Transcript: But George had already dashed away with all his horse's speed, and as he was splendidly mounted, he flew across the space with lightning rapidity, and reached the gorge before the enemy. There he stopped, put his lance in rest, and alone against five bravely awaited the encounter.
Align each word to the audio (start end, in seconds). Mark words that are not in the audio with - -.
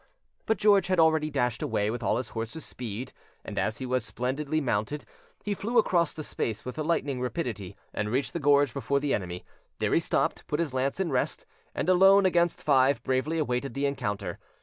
But 0.47 0.57
George 0.57 0.87
had 0.87 0.99
already 0.99 1.29
dashed 1.29 1.61
away 1.61 1.91
with 1.91 2.01
all 2.01 2.17
his 2.17 2.29
horse's 2.29 2.65
speed, 2.65 3.13
and 3.45 3.59
as 3.59 3.77
he 3.77 3.85
was 3.85 4.03
splendidly 4.03 4.59
mounted, 4.59 5.05
he 5.43 5.53
flew 5.53 5.77
across 5.77 6.11
the 6.11 6.23
space 6.23 6.65
with 6.65 6.79
lightning 6.79 7.21
rapidity, 7.21 7.77
and 7.93 8.09
reached 8.09 8.33
the 8.33 8.39
gorge 8.39 8.73
before 8.73 8.99
the 8.99 9.13
enemy. 9.13 9.45
There 9.77 9.93
he 9.93 9.99
stopped, 9.99 10.47
put 10.47 10.59
his 10.59 10.73
lance 10.73 10.99
in 10.99 11.11
rest, 11.11 11.45
and 11.75 11.87
alone 11.87 12.25
against 12.25 12.63
five 12.63 13.03
bravely 13.03 13.37
awaited 13.37 13.75
the 13.75 13.85
encounter. 13.85 14.39